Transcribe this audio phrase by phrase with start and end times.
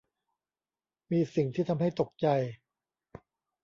[1.11, 2.27] มีสิ่งที่ทำให้ตกใจ